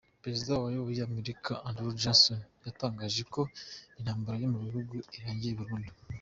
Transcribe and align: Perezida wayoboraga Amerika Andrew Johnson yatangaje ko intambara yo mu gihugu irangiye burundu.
Perezida 0.23 0.61
wayoboraga 0.63 1.03
Amerika 1.09 1.51
Andrew 1.67 1.97
Johnson 2.01 2.39
yatangaje 2.65 3.21
ko 3.33 3.41
intambara 3.99 4.35
yo 4.41 4.47
mu 4.53 4.57
gihugu 4.65 4.95
irangiye 5.17 5.55
burundu. 5.59 5.91